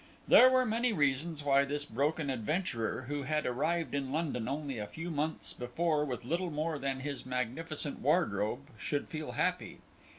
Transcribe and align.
There 0.27 0.49
were 0.49 0.65
many 0.65 0.91
reasons 0.93 1.43
why 1.43 1.63
this 1.63 1.85
broken 1.85 2.31
adventurer, 2.31 3.03
who 3.03 3.21
had 3.21 3.45
arrived 3.45 3.93
in 3.93 4.11
London 4.11 4.47
only 4.47 4.79
a 4.79 4.87
few 4.87 5.11
months 5.11 5.53
before 5.53 6.03
with 6.05 6.25
little 6.25 6.49
more 6.49 6.79
than 6.79 7.01
his 7.01 7.23
magnificent 7.23 7.99
wardrobe, 7.99 8.71
should 8.79 9.09
feel 9.09 9.33
happy. 9.33 9.77